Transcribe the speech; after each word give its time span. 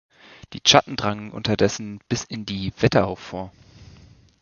Die 0.53 0.61
Chatten 0.61 0.95
drangen 0.95 1.29
unterdessen 1.29 1.99
bis 2.09 2.23
in 2.23 2.43
die 2.43 2.73
Wetterau 2.79 3.13
vor. 3.15 3.51